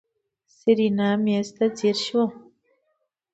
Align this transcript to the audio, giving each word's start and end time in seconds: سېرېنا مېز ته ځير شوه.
سېرېنا 0.57 1.09
مېز 1.23 1.47
ته 1.57 1.65
ځير 1.77 1.97
شوه. 2.05 2.25